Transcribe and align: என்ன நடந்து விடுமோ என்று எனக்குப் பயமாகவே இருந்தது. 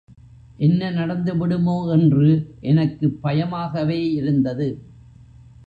என்ன 0.57 0.89
நடந்து 0.89 1.33
விடுமோ 1.37 1.91
என்று 1.91 2.29
எனக்குப் 2.61 3.21
பயமாகவே 3.21 4.11
இருந்தது. 4.13 4.69